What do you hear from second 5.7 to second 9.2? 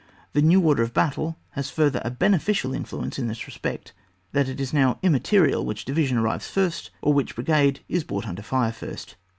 division arrives first or which brigade is brought under fire first.